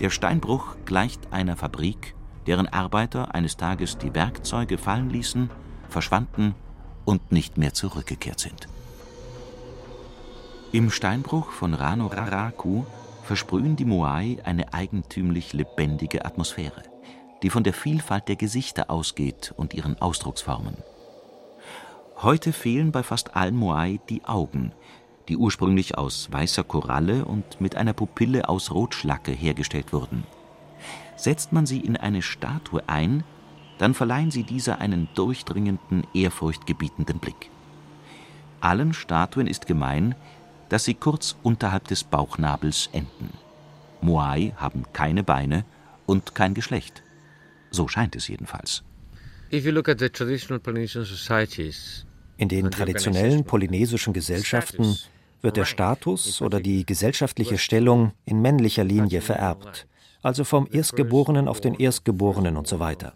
Der 0.00 0.10
Steinbruch 0.10 0.74
gleicht 0.84 1.32
einer 1.32 1.54
Fabrik, 1.54 2.16
deren 2.48 2.66
Arbeiter 2.66 3.36
eines 3.36 3.56
Tages 3.56 3.98
die 3.98 4.16
Werkzeuge 4.16 4.78
fallen 4.78 5.10
ließen, 5.10 5.48
verschwanden 5.88 6.56
und 7.06 7.32
nicht 7.32 7.56
mehr 7.56 7.72
zurückgekehrt 7.72 8.40
sind. 8.40 8.68
Im 10.72 10.90
Steinbruch 10.90 11.52
von 11.52 11.72
Rano 11.72 12.08
Raraku 12.08 12.84
versprühen 13.22 13.76
die 13.76 13.86
Moai 13.86 14.36
eine 14.44 14.74
eigentümlich 14.74 15.54
lebendige 15.54 16.26
Atmosphäre, 16.26 16.82
die 17.42 17.48
von 17.48 17.64
der 17.64 17.72
Vielfalt 17.72 18.28
der 18.28 18.36
Gesichter 18.36 18.90
ausgeht 18.90 19.54
und 19.56 19.72
ihren 19.72 19.98
Ausdrucksformen. 20.02 20.76
Heute 22.18 22.52
fehlen 22.52 22.92
bei 22.92 23.02
fast 23.02 23.36
allen 23.36 23.56
Moai 23.56 24.00
die 24.08 24.24
Augen, 24.24 24.72
die 25.28 25.36
ursprünglich 25.36 25.96
aus 25.96 26.30
weißer 26.30 26.64
Koralle 26.64 27.24
und 27.24 27.60
mit 27.60 27.76
einer 27.76 27.92
Pupille 27.92 28.48
aus 28.48 28.70
Rotschlacke 28.72 29.32
hergestellt 29.32 29.92
wurden. 29.92 30.24
Setzt 31.16 31.52
man 31.52 31.66
sie 31.66 31.80
in 31.80 31.96
eine 31.96 32.22
Statue 32.22 32.82
ein, 32.86 33.24
dann 33.78 33.94
verleihen 33.94 34.30
sie 34.30 34.42
dieser 34.42 34.80
einen 34.80 35.08
durchdringenden, 35.14 36.06
ehrfurchtgebietenden 36.14 37.18
Blick. 37.18 37.50
Allen 38.60 38.94
Statuen 38.94 39.46
ist 39.46 39.66
gemein, 39.66 40.14
dass 40.68 40.84
sie 40.84 40.94
kurz 40.94 41.36
unterhalb 41.42 41.86
des 41.88 42.04
Bauchnabels 42.04 42.88
enden. 42.92 43.30
Moai 44.00 44.52
haben 44.56 44.84
keine 44.92 45.22
Beine 45.22 45.64
und 46.06 46.34
kein 46.34 46.54
Geschlecht. 46.54 47.02
So 47.70 47.88
scheint 47.88 48.16
es 48.16 48.28
jedenfalls. 48.28 48.82
In 52.38 52.48
den 52.48 52.70
traditionellen 52.70 53.44
polynesischen 53.44 54.12
Gesellschaften 54.12 54.96
wird 55.42 55.56
der 55.56 55.64
Status 55.64 56.42
oder 56.42 56.60
die 56.60 56.84
gesellschaftliche 56.84 57.58
Stellung 57.58 58.12
in 58.24 58.42
männlicher 58.42 58.84
Linie 58.84 59.20
vererbt, 59.20 59.86
also 60.26 60.42
vom 60.42 60.66
Erstgeborenen 60.70 61.46
auf 61.46 61.60
den 61.60 61.74
Erstgeborenen 61.74 62.56
und 62.56 62.66
so 62.66 62.80
weiter. 62.80 63.14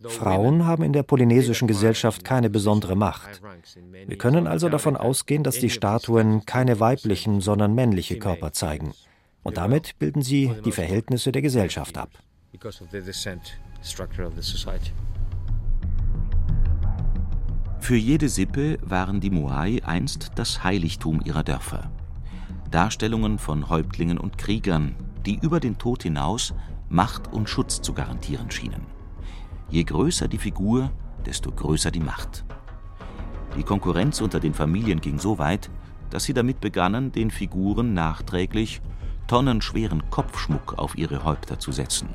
Frauen 0.00 0.64
haben 0.64 0.82
in 0.82 0.94
der 0.94 1.02
polynesischen 1.02 1.68
Gesellschaft 1.68 2.24
keine 2.24 2.48
besondere 2.48 2.96
Macht. 2.96 3.42
Wir 4.06 4.16
können 4.16 4.46
also 4.46 4.70
davon 4.70 4.96
ausgehen, 4.96 5.42
dass 5.42 5.58
die 5.58 5.70
Statuen 5.70 6.46
keine 6.46 6.80
weiblichen, 6.80 7.40
sondern 7.42 7.74
männliche 7.74 8.18
Körper 8.18 8.52
zeigen. 8.52 8.94
Und 9.42 9.58
damit 9.58 9.98
bilden 9.98 10.22
sie 10.22 10.52
die 10.64 10.72
Verhältnisse 10.72 11.30
der 11.30 11.42
Gesellschaft 11.42 11.98
ab. 11.98 12.10
Für 17.80 17.96
jede 17.96 18.28
Sippe 18.28 18.78
waren 18.82 19.20
die 19.20 19.30
Moai 19.30 19.82
einst 19.84 20.32
das 20.36 20.64
Heiligtum 20.64 21.20
ihrer 21.24 21.42
Dörfer. 21.42 21.90
Darstellungen 22.70 23.38
von 23.38 23.68
Häuptlingen 23.68 24.18
und 24.18 24.36
Kriegern, 24.36 24.94
die 25.28 25.38
über 25.42 25.60
den 25.60 25.76
Tod 25.76 26.02
hinaus 26.02 26.54
Macht 26.88 27.30
und 27.34 27.50
Schutz 27.50 27.82
zu 27.82 27.92
garantieren 27.92 28.50
schienen. 28.50 28.86
Je 29.68 29.84
größer 29.84 30.26
die 30.26 30.38
Figur, 30.38 30.90
desto 31.26 31.52
größer 31.52 31.90
die 31.90 32.00
Macht. 32.00 32.46
Die 33.54 33.62
Konkurrenz 33.62 34.22
unter 34.22 34.40
den 34.40 34.54
Familien 34.54 35.02
ging 35.02 35.18
so 35.18 35.38
weit, 35.38 35.68
dass 36.08 36.24
sie 36.24 36.32
damit 36.32 36.62
begannen, 36.62 37.12
den 37.12 37.30
Figuren 37.30 37.92
nachträglich 37.92 38.80
tonnenschweren 39.26 40.08
Kopfschmuck 40.08 40.78
auf 40.78 40.96
ihre 40.96 41.24
Häupter 41.24 41.58
zu 41.58 41.72
setzen. 41.72 42.08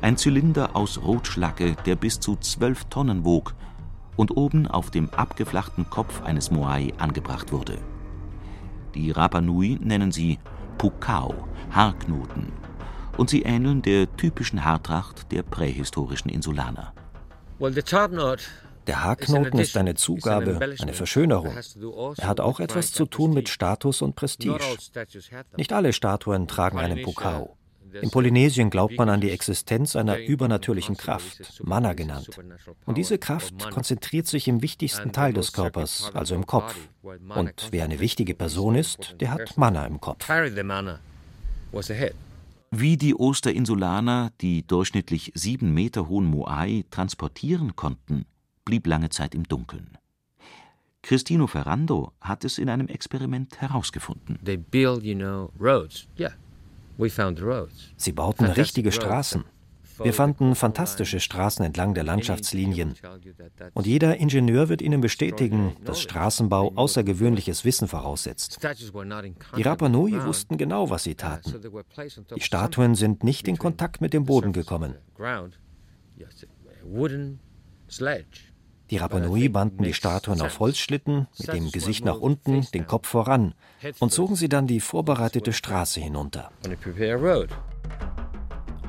Ein 0.00 0.16
Zylinder 0.16 0.76
aus 0.76 1.02
Rotschlacke, 1.02 1.74
der 1.86 1.96
bis 1.96 2.20
zu 2.20 2.36
zwölf 2.36 2.84
Tonnen 2.84 3.24
wog 3.24 3.56
und 4.14 4.36
oben 4.36 4.68
auf 4.68 4.92
dem 4.92 5.10
abgeflachten 5.10 5.90
Kopf 5.90 6.22
eines 6.22 6.52
Moai 6.52 6.92
angebracht 6.98 7.50
wurde. 7.50 7.78
Die 8.94 9.10
Rapa 9.10 9.40
Nui 9.40 9.76
nennen 9.82 10.12
sie 10.12 10.38
Pukao, 10.78 11.34
Haarknoten, 11.70 12.52
und 13.16 13.30
sie 13.30 13.42
ähneln 13.42 13.82
der 13.82 14.14
typischen 14.16 14.64
Haartracht 14.64 15.30
der 15.32 15.42
prähistorischen 15.42 16.30
Insulaner. 16.30 16.92
Der 18.86 19.04
Haarknoten 19.04 19.60
ist 19.60 19.76
eine 19.76 19.94
Zugabe, 19.94 20.58
eine 20.80 20.92
Verschönerung. 20.92 21.56
Er 22.16 22.28
hat 22.28 22.40
auch 22.40 22.58
etwas 22.58 22.92
zu 22.92 23.06
tun 23.06 23.32
mit 23.32 23.48
Status 23.48 24.02
und 24.02 24.16
Prestige. 24.16 24.58
Nicht 25.56 25.72
alle 25.72 25.92
Statuen 25.92 26.48
tragen 26.48 26.78
einen 26.78 27.02
Pukao. 27.02 27.56
In 28.00 28.10
Polynesien 28.10 28.70
glaubt 28.70 28.96
man 28.96 29.08
an 29.08 29.20
die 29.20 29.30
Existenz 29.30 29.96
einer 29.96 30.18
übernatürlichen 30.18 30.96
Kraft, 30.96 31.62
Mana 31.62 31.92
genannt. 31.92 32.30
Und 32.86 32.96
diese 32.98 33.18
Kraft 33.18 33.70
konzentriert 33.70 34.26
sich 34.26 34.48
im 34.48 34.62
wichtigsten 34.62 35.12
Teil 35.12 35.32
des 35.32 35.52
Körpers, 35.52 36.10
also 36.14 36.34
im 36.34 36.46
Kopf. 36.46 36.74
Und 37.02 37.68
wer 37.70 37.84
eine 37.84 38.00
wichtige 38.00 38.34
Person 38.34 38.74
ist, 38.74 39.16
der 39.20 39.32
hat 39.32 39.56
Mana 39.56 39.86
im 39.86 40.00
Kopf. 40.00 40.28
Wie 42.74 42.96
die 42.96 43.14
Osterinsulaner 43.14 44.32
die 44.40 44.66
durchschnittlich 44.66 45.32
sieben 45.34 45.74
Meter 45.74 46.08
hohen 46.08 46.24
Moai 46.24 46.84
transportieren 46.90 47.76
konnten, 47.76 48.24
blieb 48.64 48.86
lange 48.86 49.10
Zeit 49.10 49.34
im 49.34 49.44
Dunkeln. 49.44 49.98
Cristino 51.02 51.48
Ferrando 51.48 52.12
hat 52.20 52.44
es 52.44 52.58
in 52.58 52.68
einem 52.68 52.86
Experiment 52.86 53.60
herausgefunden. 53.60 54.38
Sie 57.96 58.12
bauten 58.12 58.44
richtige 58.46 58.92
Straßen. 58.92 59.44
Wir 59.98 60.12
fanden 60.12 60.54
fantastische 60.54 61.20
Straßen 61.20 61.64
entlang 61.64 61.94
der 61.94 62.04
Landschaftslinien. 62.04 62.94
Und 63.74 63.86
jeder 63.86 64.16
Ingenieur 64.16 64.68
wird 64.68 64.82
Ihnen 64.82 65.00
bestätigen, 65.00 65.76
dass 65.84 66.00
Straßenbau 66.00 66.72
außergewöhnliches 66.74 67.64
Wissen 67.64 67.88
voraussetzt. 67.88 68.58
Die 69.56 69.62
Rapa 69.62 69.88
Nui 69.88 70.24
wussten 70.24 70.56
genau, 70.56 70.90
was 70.90 71.04
sie 71.04 71.14
taten. 71.14 71.60
Die 72.34 72.40
Statuen 72.40 72.94
sind 72.94 73.22
nicht 73.24 73.48
in 73.48 73.58
Kontakt 73.58 74.00
mit 74.00 74.12
dem 74.12 74.24
Boden 74.24 74.52
gekommen. 74.52 74.96
Die 78.92 78.98
Rapa 78.98 79.20
Nui 79.20 79.48
banden 79.48 79.84
die 79.84 79.94
Statuen 79.94 80.42
auf 80.42 80.60
Holzschlitten, 80.60 81.26
mit 81.38 81.50
dem 81.50 81.70
Gesicht 81.70 82.04
nach 82.04 82.18
unten, 82.18 82.66
den 82.74 82.86
Kopf 82.86 83.08
voran 83.08 83.54
und 84.00 84.12
zogen 84.12 84.36
sie 84.36 84.50
dann 84.50 84.66
die 84.66 84.80
vorbereitete 84.80 85.54
Straße 85.54 85.98
hinunter. 85.98 86.50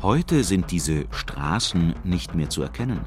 Heute 0.01 0.43
sind 0.43 0.71
diese 0.71 1.05
Straßen 1.09 1.95
nicht 2.03 2.35
mehr 2.35 2.49
zu 2.49 2.61
erkennen, 2.63 2.99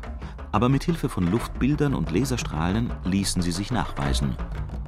aber 0.52 0.70
mit 0.70 0.84
Hilfe 0.84 1.10
von 1.10 1.30
Luftbildern 1.30 1.94
und 1.94 2.12
Laserstrahlen 2.12 2.90
ließen 3.04 3.42
sie 3.42 3.52
sich 3.52 3.70
nachweisen 3.70 4.34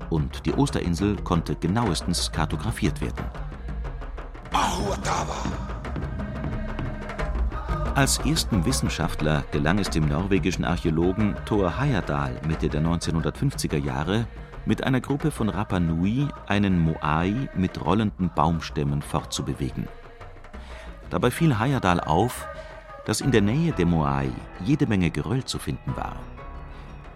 und 0.08 0.46
die 0.46 0.54
Osterinsel 0.54 1.16
konnte 1.16 1.56
genauestens 1.56 2.32
kartografiert 2.32 3.02
werden. 3.02 3.22
Als 7.99 8.19
ersten 8.19 8.64
Wissenschaftler 8.64 9.43
gelang 9.50 9.81
es 9.81 9.90
dem 9.90 10.07
norwegischen 10.07 10.64
Archäologen 10.64 11.35
Thor 11.47 11.81
Heyerdahl 11.81 12.40
Mitte 12.47 12.69
der 12.69 12.81
1950er 12.81 13.76
Jahre, 13.76 14.28
mit 14.67 14.85
einer 14.85 15.00
Gruppe 15.00 15.33
von 15.33 15.49
Rapa 15.49 15.81
Nui 15.81 16.28
einen 16.47 16.78
Moai 16.78 17.49
mit 17.57 17.85
rollenden 17.85 18.31
Baumstämmen 18.33 19.02
fortzubewegen. 19.02 19.88
Dabei 21.11 21.33
fiel 21.33 21.59
Heyerdahl 21.59 21.99
auf, 21.99 22.47
dass 23.05 23.21
in 23.21 23.33
der 23.33 23.40
Nähe 23.40 23.73
der 23.73 23.87
Moai 23.87 24.31
jede 24.64 24.87
Menge 24.87 25.11
Geröll 25.11 25.43
zu 25.43 25.59
finden 25.59 25.97
war. 25.97 26.14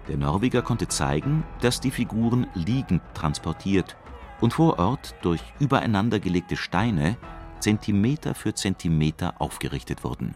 Der 0.09 0.17
Norweger 0.17 0.63
konnte 0.63 0.89
zeigen, 0.89 1.45
dass 1.61 1.79
die 1.79 1.93
Figuren 1.93 2.49
liegend 2.55 3.03
transportiert 3.15 3.97
und 4.41 4.53
vor 4.53 4.81
Ort 4.81 5.15
durch 5.23 5.45
übereinander 5.61 6.19
gelegte 6.19 6.57
Steine 6.57 7.17
Zentimeter 7.61 8.35
für 8.35 8.53
Zentimeter 8.53 9.35
aufgerichtet 9.39 10.03
wurden. 10.03 10.35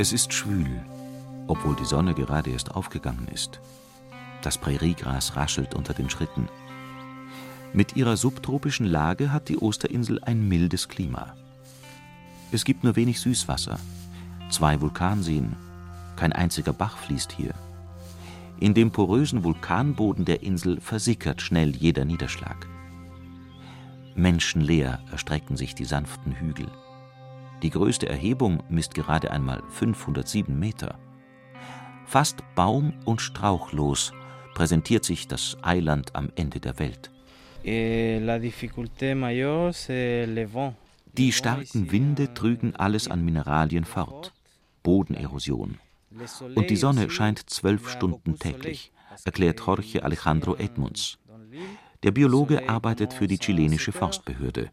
Es 0.00 0.12
ist 0.12 0.32
schwül, 0.32 0.80
obwohl 1.48 1.74
die 1.74 1.84
Sonne 1.84 2.14
gerade 2.14 2.50
erst 2.50 2.70
aufgegangen 2.76 3.26
ist. 3.34 3.60
Das 4.42 4.56
Präriegras 4.56 5.34
raschelt 5.34 5.74
unter 5.74 5.92
den 5.92 6.08
Schritten. 6.08 6.48
Mit 7.72 7.96
ihrer 7.96 8.16
subtropischen 8.16 8.86
Lage 8.86 9.32
hat 9.32 9.48
die 9.48 9.60
Osterinsel 9.60 10.22
ein 10.22 10.46
mildes 10.46 10.88
Klima. 10.88 11.34
Es 12.52 12.64
gibt 12.64 12.84
nur 12.84 12.94
wenig 12.94 13.18
Süßwasser, 13.18 13.80
zwei 14.50 14.80
Vulkanseen, 14.80 15.56
kein 16.14 16.32
einziger 16.32 16.72
Bach 16.72 16.96
fließt 16.98 17.32
hier. 17.32 17.54
In 18.60 18.74
dem 18.74 18.92
porösen 18.92 19.42
Vulkanboden 19.42 20.24
der 20.24 20.44
Insel 20.44 20.80
versickert 20.80 21.42
schnell 21.42 21.74
jeder 21.74 22.04
Niederschlag. 22.04 22.68
Menschenleer 24.14 25.00
erstrecken 25.10 25.56
sich 25.56 25.74
die 25.74 25.84
sanften 25.84 26.38
Hügel. 26.38 26.68
Die 27.62 27.70
größte 27.70 28.08
Erhebung 28.08 28.62
misst 28.68 28.94
gerade 28.94 29.30
einmal 29.30 29.62
507 29.70 30.58
Meter. 30.58 30.98
Fast 32.06 32.38
baum- 32.54 32.94
und 33.04 33.20
strauchlos 33.20 34.12
präsentiert 34.54 35.04
sich 35.04 35.28
das 35.28 35.56
Eiland 35.62 36.14
am 36.14 36.30
Ende 36.36 36.60
der 36.60 36.78
Welt. 36.78 37.10
Eh. 37.64 38.20
Die 41.12 41.32
starken 41.32 41.92
Winde 41.92 42.34
trügen 42.34 42.76
alles 42.76 43.08
an 43.08 43.24
Mineralien 43.24 43.84
fort. 43.84 44.32
Bodenerosion. 44.82 45.78
Und 46.54 46.70
die 46.70 46.76
Sonne 46.76 47.10
scheint 47.10 47.50
zwölf 47.50 47.90
Stunden 47.90 48.38
täglich, 48.38 48.92
erklärt 49.24 49.60
Jorge 49.60 50.02
Alejandro 50.02 50.56
Edmunds. 50.56 51.18
Der 52.02 52.12
Biologe 52.12 52.68
arbeitet 52.68 53.12
für 53.12 53.26
die 53.26 53.38
chilenische 53.38 53.92
Forstbehörde. 53.92 54.70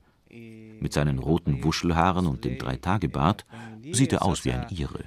Mit 0.79 0.93
seinen 0.93 1.19
roten 1.19 1.63
Wuschelhaaren 1.63 2.27
und 2.27 2.45
dem 2.45 2.57
Dreitagebart 2.57 3.45
sieht 3.91 4.13
er 4.13 4.23
aus 4.23 4.45
wie 4.45 4.51
ein 4.51 4.67
Ire. 4.69 5.05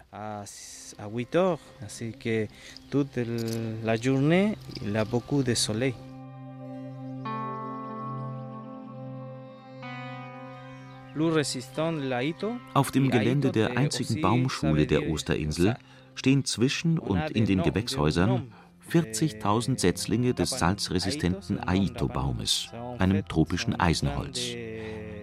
Auf 12.74 12.90
dem 12.90 13.10
Gelände 13.10 13.50
der 13.50 13.76
einzigen 13.76 14.20
Baumschule 14.20 14.86
der 14.86 15.08
Osterinsel 15.10 15.76
stehen 16.14 16.44
zwischen 16.44 16.98
und 16.98 17.30
in 17.30 17.46
den 17.46 17.62
Gewächshäusern 17.62 18.52
40.000 18.90 19.78
Setzlinge 19.78 20.34
des 20.34 20.50
salzresistenten 20.50 21.60
Aito-Baumes, 21.60 22.72
einem 22.98 23.26
tropischen 23.26 23.78
Eisenholz. 23.78 24.54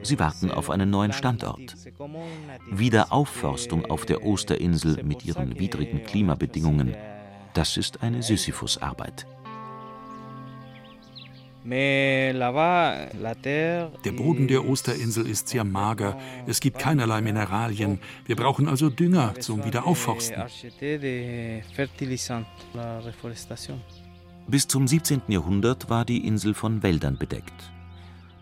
Sie 0.05 0.19
warten 0.19 0.51
auf 0.51 0.69
einen 0.69 0.89
neuen 0.89 1.13
Standort. 1.13 1.75
Wiederaufforstung 2.69 3.85
auf 3.85 4.05
der 4.05 4.23
Osterinsel 4.23 5.03
mit 5.03 5.25
ihren 5.25 5.59
widrigen 5.59 6.03
Klimabedingungen, 6.03 6.95
das 7.53 7.77
ist 7.77 8.03
eine 8.03 8.21
Sisyphus-Arbeit. 8.21 9.25
Der 11.67 14.11
Boden 14.15 14.47
der 14.47 14.69
Osterinsel 14.69 15.27
ist 15.27 15.47
sehr 15.47 15.63
mager. 15.63 16.15
Es 16.45 16.59
gibt 16.59 16.77
keinerlei 16.77 17.21
Mineralien. 17.21 17.99
Wir 18.25 18.35
brauchen 18.35 18.67
also 18.67 18.91
Dünger 18.91 19.33
zum 19.39 19.65
Wiederaufforsten. 19.65 20.43
Bis 24.47 24.67
zum 24.67 24.87
17. 24.87 25.21
Jahrhundert 25.27 25.89
war 25.89 26.05
die 26.05 26.27
Insel 26.27 26.53
von 26.53 26.83
Wäldern 26.83 27.17
bedeckt. 27.17 27.74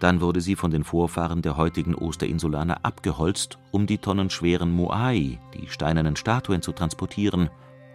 Dann 0.03 0.19
wurde 0.19 0.41
sie 0.41 0.57
von 0.57 0.69
den 0.69 0.83
Vorfahren 0.83 1.41
der 1.41 1.55
heutigen 1.55 1.95
Osterinsulaner 1.95 2.83
abgeholzt, 2.83 3.57
um 3.72 3.88
die 3.88 4.00
tonnenschweren 4.00 4.69
Moai, 4.69 5.39
die 5.53 5.69
steinernen 5.69 6.17
Statuen, 6.17 6.62
zu 6.62 6.74
transportieren, 6.74 7.50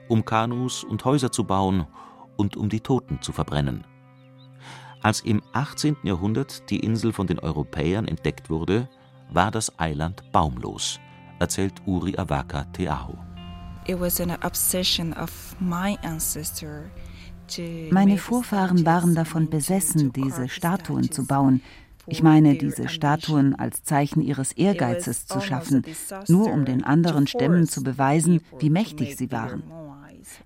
um 0.09 0.25
Kanus 0.25 0.85
und 0.85 1.05
Häuser 1.05 1.31
zu 1.31 1.45
bauen 1.45 1.87
und 2.39 2.57
um 2.57 2.71
die 2.71 2.81
Toten 2.81 3.21
zu 3.21 3.33
verbrennen. 3.33 3.85
Als 5.03 5.21
im 5.21 5.43
18. 5.53 5.99
Jahrhundert 6.03 6.71
die 6.71 6.81
Insel 6.81 7.13
von 7.13 7.27
den 7.27 7.41
Europäern 7.41 8.09
entdeckt 8.09 8.49
wurde, 8.49 8.89
war 9.31 9.51
das 9.51 9.79
Eiland 9.79 10.33
baumlos, 10.33 10.99
erzählt 11.41 11.75
Uri 11.85 12.17
Awaka 12.17 12.65
Teaho. 12.73 13.19
Meine 17.91 18.17
Vorfahren 18.17 18.87
waren 18.87 19.15
davon 19.15 19.51
besessen, 19.51 20.11
diese 20.15 20.49
Statuen 20.49 21.11
zu 21.13 21.27
bauen. 21.27 21.61
Ich 22.09 22.23
meine, 22.23 22.57
diese 22.57 22.89
Statuen 22.89 23.55
als 23.55 23.83
Zeichen 23.83 24.23
ihres 24.23 24.53
Ehrgeizes 24.53 25.27
zu 25.27 25.41
schaffen, 25.41 25.85
nur 26.29 26.53
um 26.53 26.65
den 26.65 26.85
anderen 26.85 27.27
Stämmen 27.27 27.67
zu 27.67 27.83
beweisen, 27.83 28.41
wie 28.59 28.71
mächtig 28.71 29.17
sie 29.17 29.31
waren. 29.31 29.63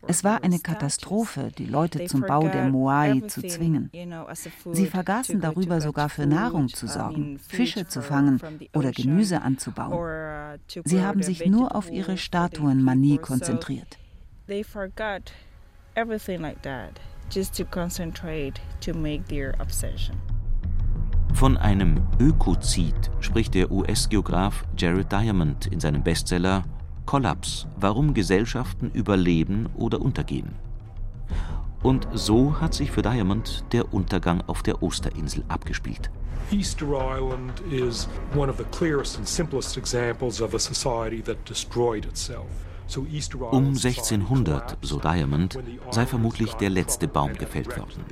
Es 0.06 0.24
war 0.24 0.44
eine 0.44 0.58
Katastrophe, 0.58 1.50
die 1.56 1.66
Leute 1.66 2.04
zum 2.06 2.22
Bau 2.22 2.48
der 2.48 2.68
Moai 2.68 3.20
zu 3.26 3.42
zwingen. 3.42 3.90
Sie 4.72 4.86
vergaßen 4.86 5.40
darüber 5.40 5.80
sogar 5.80 6.08
für 6.08 6.26
Nahrung 6.26 6.68
zu 6.68 6.86
sorgen, 6.86 7.38
Fische 7.38 7.86
zu 7.86 8.02
fangen 8.02 8.40
oder 8.74 8.92
Gemüse 8.92 9.42
anzubauen. 9.42 10.58
Sie 10.84 11.02
haben 11.02 11.22
sich 11.22 11.46
nur 11.46 11.74
auf 11.74 11.90
ihre 11.90 12.16
Statuenmanie 12.16 13.18
konzentriert. 13.18 13.98
Von 21.34 21.56
einem 21.56 22.02
Ökozid 22.20 22.94
spricht 23.20 23.54
der 23.54 23.70
US-Geograf 23.70 24.64
Jared 24.76 25.10
Diamond 25.10 25.66
in 25.66 25.80
seinem 25.80 26.02
Bestseller 26.02 26.62
Kollaps, 27.06 27.66
warum 27.76 28.14
Gesellschaften 28.14 28.90
überleben 28.90 29.68
oder 29.76 30.00
untergehen. 30.00 30.54
Und 31.82 32.06
so 32.12 32.60
hat 32.60 32.74
sich 32.74 32.92
für 32.92 33.02
Diamond 33.02 33.64
der 33.72 33.92
Untergang 33.92 34.42
auf 34.46 34.62
der 34.62 34.82
Osterinsel 34.82 35.42
abgespielt. 35.48 36.10
Easter 36.52 36.86
Island 36.86 37.60
is 37.70 38.08
one 38.36 38.50
of 38.50 38.58
the 38.58 38.64
clearest 38.76 39.16
and 39.18 39.26
simplest 39.26 39.76
examples 39.76 40.40
of 40.40 40.54
a 40.54 40.58
society 40.58 41.22
that 41.22 41.38
destroyed 41.48 42.04
itself. 42.04 42.46
Um 43.52 43.74
1600, 43.74 44.76
so 44.82 44.98
Diamond, 44.98 45.58
sei 45.90 46.04
vermutlich 46.04 46.52
der 46.54 46.68
letzte 46.68 47.08
Baum 47.08 47.32
gefällt 47.32 47.76
worden. 47.78 48.04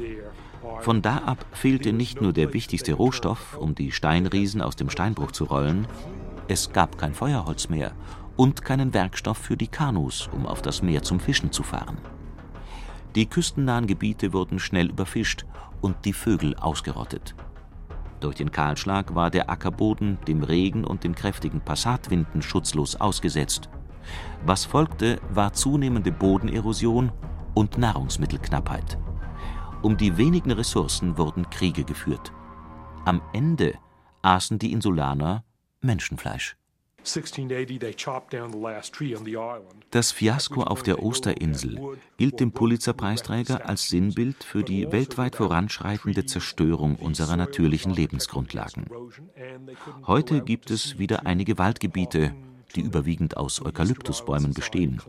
Von 0.80 1.02
da 1.02 1.18
ab 1.18 1.44
fehlte 1.52 1.92
nicht 1.92 2.20
nur 2.20 2.32
der 2.32 2.52
wichtigste 2.52 2.92
Rohstoff, 2.92 3.56
um 3.56 3.74
die 3.74 3.92
Steinriesen 3.92 4.60
aus 4.62 4.76
dem 4.76 4.90
Steinbruch 4.90 5.32
zu 5.32 5.44
rollen, 5.44 5.86
es 6.48 6.72
gab 6.72 6.98
kein 6.98 7.14
Feuerholz 7.14 7.68
mehr 7.68 7.92
und 8.36 8.64
keinen 8.64 8.92
Werkstoff 8.92 9.38
für 9.38 9.56
die 9.56 9.68
Kanus, 9.68 10.28
um 10.32 10.46
auf 10.46 10.62
das 10.62 10.82
Meer 10.82 11.02
zum 11.02 11.20
Fischen 11.20 11.52
zu 11.52 11.62
fahren. 11.62 11.98
Die 13.14 13.26
küstennahen 13.26 13.86
Gebiete 13.86 14.32
wurden 14.32 14.58
schnell 14.58 14.90
überfischt 14.90 15.44
und 15.80 16.04
die 16.04 16.12
Vögel 16.12 16.54
ausgerottet. 16.56 17.34
Durch 18.20 18.36
den 18.36 18.52
Kahlschlag 18.52 19.14
war 19.14 19.30
der 19.30 19.50
Ackerboden 19.50 20.18
dem 20.28 20.42
Regen 20.42 20.84
und 20.84 21.04
den 21.04 21.14
kräftigen 21.14 21.60
Passatwinden 21.60 22.42
schutzlos 22.42 22.96
ausgesetzt. 22.96 23.68
Was 24.44 24.64
folgte, 24.64 25.20
war 25.30 25.52
zunehmende 25.52 26.12
Bodenerosion 26.12 27.12
und 27.54 27.78
Nahrungsmittelknappheit. 27.78 28.98
Um 29.82 29.96
die 29.96 30.16
wenigen 30.18 30.50
Ressourcen 30.50 31.16
wurden 31.16 31.48
Kriege 31.48 31.84
geführt. 31.84 32.32
Am 33.06 33.22
Ende 33.32 33.78
aßen 34.22 34.58
die 34.58 34.72
Insulaner 34.72 35.44
Menschenfleisch. 35.80 36.56
Das 39.90 40.12
Fiasko 40.12 40.62
auf 40.62 40.82
der 40.82 41.02
Osterinsel 41.02 41.98
gilt 42.18 42.40
dem 42.40 42.52
Pulitzerpreisträger 42.52 43.66
als 43.66 43.88
Sinnbild 43.88 44.44
für 44.44 44.62
die 44.62 44.92
weltweit 44.92 45.36
voranschreitende 45.36 46.26
Zerstörung 46.26 46.96
unserer 46.96 47.38
natürlichen 47.38 47.94
Lebensgrundlagen. 47.94 48.84
Heute 50.06 50.42
gibt 50.42 50.70
es 50.70 50.98
wieder 50.98 51.24
einige 51.24 51.56
Waldgebiete, 51.56 52.34
die 52.76 52.82
überwiegend 52.82 53.38
aus 53.38 53.64
Eukalyptusbäumen 53.64 54.52
bestehen. 54.52 55.00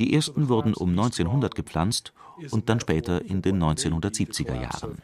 Die 0.00 0.14
ersten 0.14 0.48
wurden 0.48 0.72
um 0.72 0.88
1900 0.90 1.54
gepflanzt 1.54 2.14
und 2.50 2.70
dann 2.70 2.80
später 2.80 3.22
in 3.22 3.42
den 3.42 3.62
1970er 3.62 4.58
Jahren. 4.58 5.02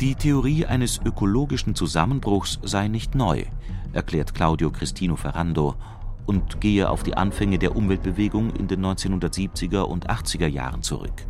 Die 0.00 0.14
Theorie 0.14 0.64
eines 0.64 1.00
ökologischen 1.04 1.74
Zusammenbruchs 1.74 2.58
sei 2.62 2.88
nicht 2.88 3.14
neu, 3.14 3.44
erklärt 3.92 4.34
Claudio 4.34 4.70
Cristino 4.70 5.16
Ferrando 5.16 5.74
und 6.24 6.62
gehe 6.62 6.88
auf 6.88 7.02
die 7.02 7.14
Anfänge 7.14 7.58
der 7.58 7.76
Umweltbewegung 7.76 8.50
in 8.56 8.68
den 8.68 8.86
1970er 8.86 9.82
und 9.82 10.08
80er 10.08 10.46
Jahren 10.46 10.82
zurück. 10.82 11.26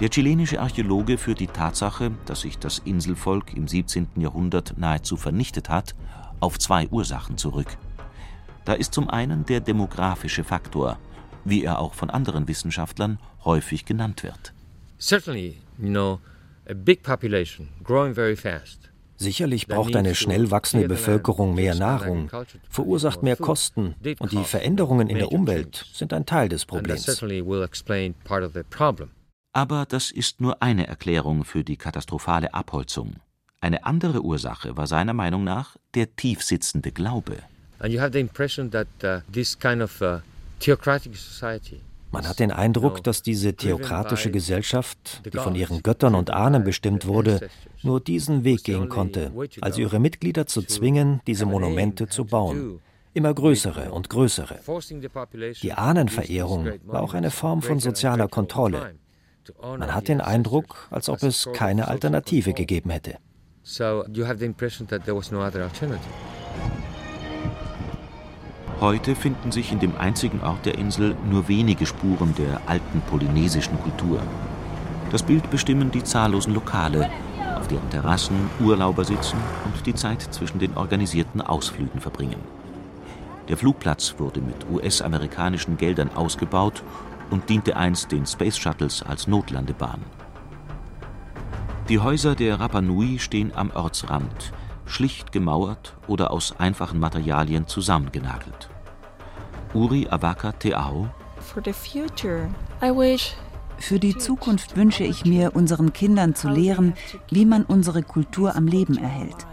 Der 0.00 0.08
chilenische 0.08 0.60
Archäologe 0.60 1.16
führt 1.16 1.38
die 1.38 1.46
Tatsache, 1.46 2.10
dass 2.26 2.40
sich 2.40 2.58
das 2.58 2.80
Inselvolk 2.80 3.54
im 3.54 3.68
17. 3.68 4.08
Jahrhundert 4.16 4.74
nahezu 4.78 5.16
vernichtet 5.16 5.68
hat, 5.68 5.94
auf 6.40 6.58
zwei 6.58 6.88
Ursachen 6.88 7.36
zurück. 7.36 7.76
Da 8.70 8.76
ist 8.76 8.94
zum 8.94 9.10
einen 9.10 9.44
der 9.46 9.58
demografische 9.58 10.44
Faktor, 10.44 10.96
wie 11.44 11.64
er 11.64 11.80
auch 11.80 11.92
von 11.92 12.08
anderen 12.08 12.46
Wissenschaftlern 12.46 13.18
häufig 13.44 13.84
genannt 13.84 14.22
wird. 14.22 14.54
Certainly, 15.00 15.56
you 15.76 15.88
know, 15.88 16.20
a 16.68 16.74
big 16.74 17.02
population 17.02 17.66
growing 17.82 18.14
very 18.14 18.36
fast. 18.36 18.88
Sicherlich 19.16 19.66
braucht 19.66 19.96
eine 19.96 20.14
schnell 20.14 20.52
wachsende 20.52 20.86
Bevölkerung 20.86 21.56
mehr 21.56 21.74
Nahrung, 21.74 22.30
verursacht 22.68 23.24
mehr 23.24 23.34
Kosten 23.34 23.96
und 24.20 24.30
die 24.30 24.44
Veränderungen 24.44 25.08
in 25.08 25.18
der 25.18 25.32
Umwelt 25.32 25.84
sind 25.92 26.12
ein 26.12 26.24
Teil 26.24 26.48
des 26.48 26.64
Problems. 26.64 27.08
Aber 29.52 29.84
das 29.84 30.10
ist 30.12 30.40
nur 30.40 30.62
eine 30.62 30.86
Erklärung 30.86 31.44
für 31.44 31.64
die 31.64 31.76
katastrophale 31.76 32.54
Abholzung. 32.54 33.16
Eine 33.60 33.84
andere 33.84 34.22
Ursache 34.22 34.76
war 34.76 34.86
seiner 34.86 35.12
Meinung 35.12 35.42
nach 35.42 35.76
der 35.94 36.14
tiefsitzende 36.14 36.92
Glaube. 36.92 37.38
And 37.80 37.92
you 37.92 38.00
have 38.00 38.12
the 38.12 38.20
impression 38.20 38.70
that 38.70 38.88
uh, 39.02 39.20
this 39.32 39.58
kind 39.58 39.82
of 39.82 40.00
uh, 40.02 40.20
theocratic 40.58 41.16
society 41.16 41.80
man 42.12 42.28
hat 42.28 42.40
den 42.40 42.50
Eindruck, 42.50 43.02
dass 43.04 43.22
diese 43.22 43.54
theokratische 43.54 44.30
Gesellschaft, 44.30 45.22
die 45.32 45.38
von 45.38 45.54
ihren 45.54 45.82
Göttern 45.82 46.14
und 46.14 46.30
Ahnen 46.30 46.64
bestimmt 46.64 47.06
wurde, 47.06 47.48
nur 47.82 48.00
diesen 48.00 48.44
Weg 48.44 48.64
gehen 48.64 48.88
konnte, 48.88 49.32
also 49.60 49.80
ihre 49.80 50.00
Mitglieder 50.00 50.46
zu 50.46 50.62
zwingen, 50.62 51.20
diese 51.26 51.46
Monumente 51.46 52.08
zu 52.08 52.24
bauen. 52.24 52.80
Immer 53.12 53.34
größere 53.34 53.90
und 53.90 54.08
größere. 54.08 54.60
Die 55.62 55.72
Ahnenverehrung 55.72 56.68
war 56.84 57.02
auch 57.02 57.14
eine 57.14 57.30
Form 57.30 57.60
von 57.62 57.80
sozialer 57.80 58.28
Kontrolle. 58.28 58.94
Man 59.62 59.94
hat 59.94 60.08
den 60.08 60.20
Eindruck, 60.20 60.86
als 60.90 61.08
ob 61.08 61.22
es 61.22 61.48
keine 61.52 61.88
Alternative 61.88 62.52
gegeben 62.52 62.90
hätte. 62.90 63.16
So 63.62 64.04
you 64.12 64.26
have 64.26 64.38
the 64.38 64.46
impression 64.46 64.88
that 64.88 65.04
there 65.04 65.16
was 65.16 65.30
no 65.30 65.40
other 65.44 65.62
alternative. 65.62 66.39
Heute 68.80 69.14
finden 69.14 69.52
sich 69.52 69.72
in 69.72 69.78
dem 69.78 69.94
einzigen 69.98 70.40
Ort 70.40 70.64
der 70.64 70.78
Insel 70.78 71.14
nur 71.30 71.48
wenige 71.48 71.84
Spuren 71.84 72.34
der 72.36 72.62
alten 72.64 73.02
polynesischen 73.02 73.78
Kultur. 73.78 74.22
Das 75.10 75.22
Bild 75.22 75.50
bestimmen 75.50 75.90
die 75.90 76.02
zahllosen 76.02 76.54
Lokale, 76.54 77.10
auf 77.58 77.68
deren 77.68 77.90
Terrassen 77.90 78.48
Urlauber 78.58 79.04
sitzen 79.04 79.36
und 79.66 79.84
die 79.84 79.94
Zeit 79.94 80.22
zwischen 80.22 80.60
den 80.60 80.78
organisierten 80.78 81.42
Ausflügen 81.42 82.00
verbringen. 82.00 82.40
Der 83.50 83.58
Flugplatz 83.58 84.14
wurde 84.16 84.40
mit 84.40 84.56
US-amerikanischen 84.70 85.76
Geldern 85.76 86.08
ausgebaut 86.14 86.82
und 87.30 87.50
diente 87.50 87.76
einst 87.76 88.10
den 88.12 88.24
Space 88.24 88.56
Shuttles 88.56 89.02
als 89.02 89.26
Notlandebahn. 89.26 90.00
Die 91.90 91.98
Häuser 91.98 92.34
der 92.34 92.60
Rapa 92.60 92.80
Nui 92.80 93.18
stehen 93.18 93.52
am 93.54 93.72
Ortsrand, 93.72 94.52
schlicht 94.90 95.32
gemauert 95.32 95.94
oder 96.06 96.30
aus 96.30 96.54
einfachen 96.58 96.98
Materialien 96.98 97.66
zusammengenagelt. 97.66 98.68
Uri 99.72 100.08
Awaka 100.10 100.52
Teao 100.52 101.08
für 103.80 103.98
die 103.98 104.18
Zukunft 104.18 104.76
wünsche 104.76 105.04
ich 105.04 105.24
mir, 105.24 105.56
unseren 105.56 105.92
Kindern 105.92 106.34
zu 106.34 106.48
lehren, 106.48 106.92
wie 107.30 107.46
man 107.46 107.64
unsere 107.64 108.02
Kultur 108.02 108.54
am 108.54 108.66
Leben 108.66 108.98
erhält. 108.98 109.46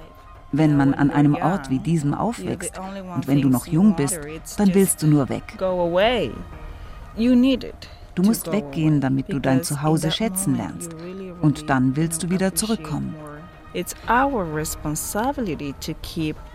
Wenn 0.51 0.75
man 0.75 0.93
an 0.93 1.11
einem 1.11 1.35
Ort 1.35 1.69
wie 1.69 1.79
diesem 1.79 2.13
aufwächst 2.13 2.79
und 2.79 3.27
wenn 3.27 3.41
du 3.41 3.49
noch 3.49 3.67
jung 3.67 3.95
bist, 3.95 4.19
dann 4.57 4.73
willst 4.73 5.01
du 5.01 5.07
nur 5.07 5.29
weg. 5.29 5.57
Du 8.15 8.23
musst 8.23 8.51
weggehen, 8.51 8.99
damit 8.99 9.31
du 9.31 9.39
dein 9.39 9.63
Zuhause 9.63 10.11
schätzen 10.11 10.55
lernst. 10.55 10.95
Und 11.41 11.69
dann 11.69 11.95
willst 11.95 12.23
du 12.23 12.29
wieder 12.29 12.55
zurückkommen. 12.55 13.15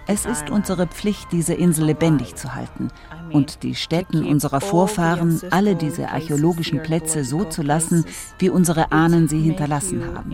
Es 0.07 0.27
ist 0.27 0.51
unsere 0.51 0.87
Pflicht, 0.87 1.31
diese 1.31 1.55
Insel 1.55 1.85
lebendig 1.87 2.35
zu 2.35 2.55
halten 2.55 2.89
und 3.31 3.63
die 3.63 3.75
Stätten 3.75 4.25
unserer 4.25 4.61
Vorfahren, 4.61 5.41
alle 5.51 5.77
diese 5.77 6.09
archäologischen 6.09 6.83
Plätze 6.83 7.25
so 7.25 7.45
zu 7.45 7.63
lassen, 7.63 8.05
wie 8.39 8.51
unsere 8.51 8.93
Ahnen 8.93 9.29
sie 9.29 9.41
hinterlassen 9.41 10.03
haben. 10.15 10.31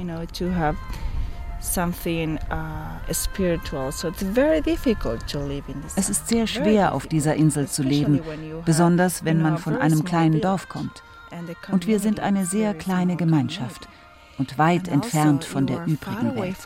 Es 5.96 6.08
ist 6.08 6.28
sehr 6.28 6.46
schwer, 6.46 6.94
auf 6.94 7.06
dieser 7.06 7.34
Insel 7.34 7.68
zu 7.68 7.82
leben, 7.82 8.20
besonders 8.64 9.24
wenn 9.24 9.42
man 9.42 9.58
von 9.58 9.76
einem 9.76 10.04
kleinen 10.04 10.40
Dorf 10.40 10.68
kommt. 10.68 11.02
Und 11.70 11.86
wir 11.86 11.98
sind 11.98 12.20
eine 12.20 12.46
sehr 12.46 12.74
kleine 12.74 13.16
Gemeinschaft 13.16 13.88
und 14.38 14.56
weit 14.58 14.88
also 14.88 14.92
entfernt 14.92 15.44
von 15.44 15.66
der 15.66 15.84
übrigen 15.84 16.34
Welt. 16.36 16.56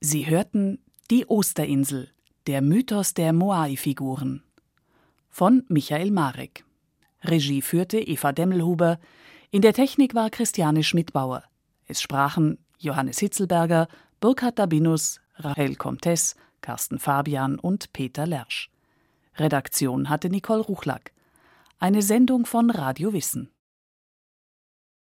Sie 0.00 0.26
hörten 0.26 0.78
Die 1.10 1.28
Osterinsel, 1.28 2.10
der 2.46 2.62
Mythos 2.62 3.12
der 3.12 3.32
Moai-Figuren 3.32 4.42
von 5.28 5.64
Michael 5.68 6.10
Marek. 6.10 6.64
Regie 7.22 7.62
führte 7.62 7.98
Eva 7.98 8.32
Demmelhuber, 8.32 8.98
in 9.50 9.62
der 9.62 9.72
Technik 9.72 10.14
war 10.14 10.30
Christiane 10.30 10.84
Schmidbauer. 10.84 11.42
Es 11.86 12.02
sprachen 12.02 12.58
Johannes 12.78 13.18
Hitzelberger, 13.18 13.88
Burkhard 14.20 14.58
Dabinus, 14.58 15.20
Rahel 15.36 15.76
Comtes, 15.76 16.36
Carsten 16.60 16.98
Fabian 16.98 17.58
und 17.58 17.92
Peter 17.92 18.26
Lersch. 18.26 18.70
Redaktion 19.36 20.08
hatte 20.08 20.28
Nicole 20.28 20.62
Ruchlack. 20.62 21.12
Eine 21.78 22.02
Sendung 22.02 22.44
von 22.44 22.70
Radio 22.70 23.12
Wissen. 23.12 23.50